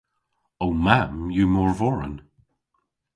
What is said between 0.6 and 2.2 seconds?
Ow mamm yw morvoren.